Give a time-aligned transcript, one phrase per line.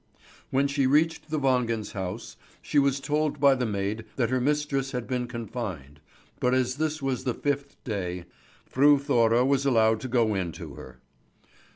[0.49, 4.93] When she reached the Wangens' house, she was told by the maid that her mistress
[4.93, 5.99] had been confined;
[6.39, 8.25] but as this was the fifth day,
[8.65, 10.97] Fru Thora was allowed to go in to her.